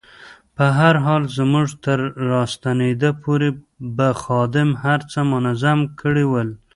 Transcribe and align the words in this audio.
په 0.55 0.65
هر 0.79 0.95
حال 1.05 1.23
زموږ 1.37 1.67
تر 1.85 1.99
راستنېدا 2.31 3.11
پورې 3.23 3.49
به 3.97 4.07
خادم 4.23 4.69
هر 4.83 4.99
څه 5.11 5.19
منظم 5.31 5.79
کړي 6.01 6.25
ول. 6.27 6.49